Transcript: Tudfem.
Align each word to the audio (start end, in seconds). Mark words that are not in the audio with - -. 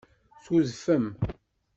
Tudfem. 0.43 1.05